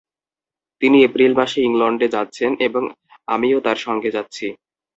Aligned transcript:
তিনি 0.81 0.97
এপ্রিল 1.03 1.31
মাসে 1.39 1.59
ইংলণ্ডে 1.61 2.07
যাচ্ছেন 2.07 2.51
এবং 2.67 2.83
আমিও 3.27 3.57
তাঁর 3.65 3.77
সঙ্গে 3.77 4.09
যাচ্ছি। 4.15 4.45